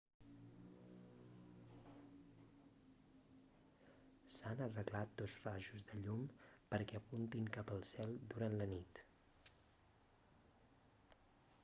s'han 4.37 4.63
arreglat 4.67 5.13
dos 5.21 5.35
rajos 5.43 5.85
de 5.91 5.99
llum 6.05 6.23
perquè 6.73 7.01
apuntin 7.01 7.51
cap 7.59 7.71
al 7.75 7.85
cel 7.91 8.15
durant 8.33 8.55
la 8.63 8.67
nit 8.77 9.03